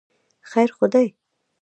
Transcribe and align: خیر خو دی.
خیر 0.51 0.69
خو 0.77 0.85
دی. 0.93 1.07